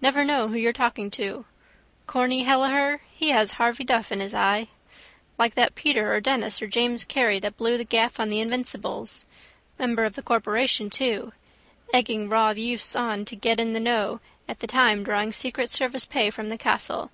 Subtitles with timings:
[0.00, 1.46] Never know who you're talking to.
[2.06, 4.68] Corny Kelleher he has Harvey Duff in his eye.
[5.36, 9.24] Like that Peter or Denis or James Carey that blew the gaff on the invincibles.
[9.76, 11.32] Member of the corporation too.
[11.92, 16.04] Egging raw youths on to get in the know all the time drawing secret service
[16.06, 17.10] pay from the castle.